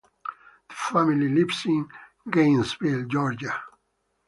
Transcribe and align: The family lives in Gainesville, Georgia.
The 0.67 0.73
family 0.73 1.29
lives 1.29 1.63
in 1.67 1.87
Gainesville, 2.31 3.05
Georgia. 3.05 3.55